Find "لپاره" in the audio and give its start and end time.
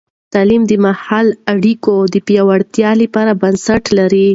3.01-3.31